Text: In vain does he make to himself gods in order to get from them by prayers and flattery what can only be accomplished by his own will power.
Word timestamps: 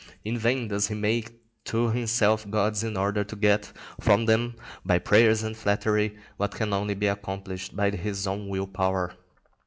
In 0.25 0.35
vain 0.35 0.67
does 0.67 0.87
he 0.87 0.95
make 0.95 1.31
to 1.65 1.91
himself 1.91 2.49
gods 2.49 2.83
in 2.83 2.97
order 2.97 3.23
to 3.23 3.35
get 3.35 3.71
from 3.99 4.25
them 4.25 4.55
by 4.83 4.97
prayers 4.97 5.43
and 5.43 5.55
flattery 5.55 6.17
what 6.37 6.55
can 6.55 6.73
only 6.73 6.95
be 6.95 7.05
accomplished 7.05 7.75
by 7.75 7.91
his 7.91 8.25
own 8.25 8.49
will 8.49 8.65
power. 8.65 9.13